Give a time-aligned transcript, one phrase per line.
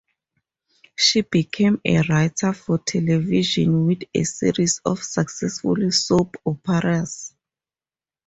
[0.97, 7.35] She became a writer for television with a series of successful soap operas.